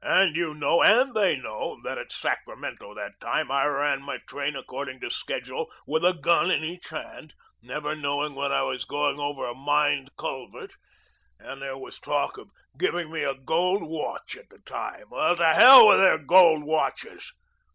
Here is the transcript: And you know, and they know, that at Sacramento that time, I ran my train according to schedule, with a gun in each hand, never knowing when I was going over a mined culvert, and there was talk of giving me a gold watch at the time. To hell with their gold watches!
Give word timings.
And 0.00 0.34
you 0.36 0.54
know, 0.54 0.80
and 0.82 1.14
they 1.14 1.36
know, 1.36 1.78
that 1.84 1.98
at 1.98 2.10
Sacramento 2.12 2.94
that 2.94 3.20
time, 3.20 3.50
I 3.50 3.66
ran 3.66 4.00
my 4.00 4.16
train 4.26 4.56
according 4.56 5.00
to 5.00 5.10
schedule, 5.10 5.70
with 5.86 6.02
a 6.02 6.14
gun 6.14 6.50
in 6.50 6.64
each 6.64 6.88
hand, 6.88 7.34
never 7.62 7.94
knowing 7.94 8.34
when 8.34 8.50
I 8.52 8.62
was 8.62 8.86
going 8.86 9.20
over 9.20 9.44
a 9.44 9.54
mined 9.54 10.08
culvert, 10.16 10.72
and 11.38 11.60
there 11.60 11.76
was 11.76 11.98
talk 12.00 12.38
of 12.38 12.50
giving 12.78 13.12
me 13.12 13.22
a 13.22 13.34
gold 13.34 13.82
watch 13.82 14.34
at 14.34 14.48
the 14.48 14.60
time. 14.60 15.10
To 15.10 15.52
hell 15.52 15.86
with 15.86 15.98
their 15.98 16.16
gold 16.16 16.64
watches! 16.64 17.34